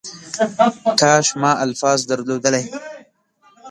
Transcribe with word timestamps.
کاش 0.99 1.27
ما 1.41 1.51
الفاظ 1.63 1.99
درلودلی. 2.09 2.63